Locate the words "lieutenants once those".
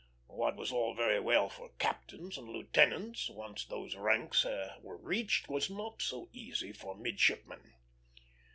2.49-3.95